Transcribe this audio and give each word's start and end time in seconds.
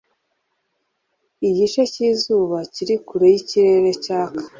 igice 1.47 1.81
cy'izuba 1.93 2.57
kiri 2.73 2.95
kure 3.05 3.27
y'ikirere 3.33 3.91
cyaka 4.03 4.41